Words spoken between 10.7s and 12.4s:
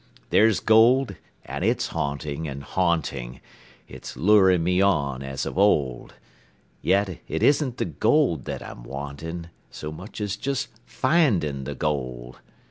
finding the gold.